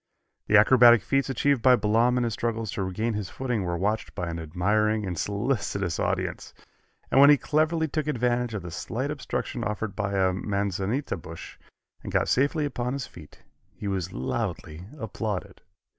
[0.47, 4.15] The acrobatic feats achieved by Balaam in his struggles to regain his footing were watched
[4.15, 6.55] by an admiring and solicitous audience,
[7.11, 11.59] and when he cleverly took advantage of the slight obstruction offered by a manzanita bush,
[12.01, 13.43] and got safely upon his feet,
[13.75, 15.61] he was loudly applauded.